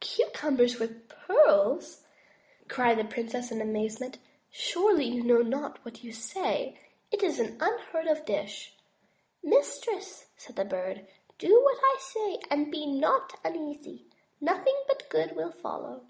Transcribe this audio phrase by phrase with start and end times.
[0.00, 2.04] "Cucumbers with pearls!"
[2.68, 4.18] cried the princess in amazement.
[4.50, 6.78] "Surely, you know not what you say.
[7.10, 8.74] It is an unheard of dish."
[9.42, 11.06] "Mistress," said the Bird,
[11.38, 14.04] "do what I say, and be not un easy.
[14.42, 16.02] Nothing but good will follow."